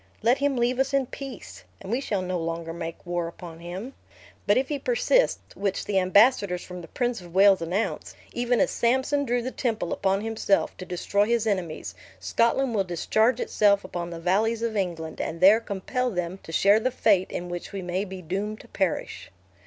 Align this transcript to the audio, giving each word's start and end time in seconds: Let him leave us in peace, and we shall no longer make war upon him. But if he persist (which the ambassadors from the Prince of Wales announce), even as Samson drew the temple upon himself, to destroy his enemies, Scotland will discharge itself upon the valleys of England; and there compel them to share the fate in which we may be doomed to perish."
Let 0.23 0.39
him 0.39 0.55
leave 0.57 0.79
us 0.79 0.95
in 0.95 1.05
peace, 1.05 1.63
and 1.79 1.91
we 1.91 2.01
shall 2.01 2.23
no 2.23 2.39
longer 2.39 2.73
make 2.73 3.05
war 3.05 3.27
upon 3.27 3.59
him. 3.59 3.93
But 4.47 4.57
if 4.57 4.67
he 4.67 4.79
persist 4.79 5.37
(which 5.53 5.85
the 5.85 5.99
ambassadors 5.99 6.63
from 6.63 6.81
the 6.81 6.87
Prince 6.87 7.21
of 7.21 7.35
Wales 7.35 7.61
announce), 7.61 8.15
even 8.33 8.59
as 8.59 8.71
Samson 8.71 9.25
drew 9.25 9.43
the 9.43 9.51
temple 9.51 9.93
upon 9.93 10.21
himself, 10.21 10.75
to 10.77 10.85
destroy 10.85 11.25
his 11.27 11.45
enemies, 11.45 11.93
Scotland 12.19 12.73
will 12.73 12.83
discharge 12.83 13.39
itself 13.39 13.83
upon 13.83 14.09
the 14.09 14.19
valleys 14.19 14.63
of 14.63 14.75
England; 14.75 15.21
and 15.21 15.39
there 15.39 15.59
compel 15.59 16.09
them 16.09 16.39
to 16.41 16.51
share 16.51 16.79
the 16.79 16.89
fate 16.89 17.29
in 17.29 17.47
which 17.47 17.71
we 17.71 17.83
may 17.83 18.03
be 18.03 18.23
doomed 18.23 18.59
to 18.61 18.67
perish." 18.69 19.29